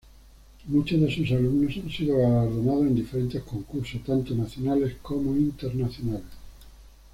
Muchos 0.65 0.99
de 0.99 1.13
sus 1.15 1.29
alumnos 1.29 1.75
han 1.77 1.87
sido 1.91 2.17
galardonados 2.17 2.87
en 2.87 2.95
diferentes 2.95 3.43
concursos 3.43 4.01
tanto 4.03 4.33
nacionales, 4.33 4.95
como 5.03 5.35
internacionales. 5.35 6.23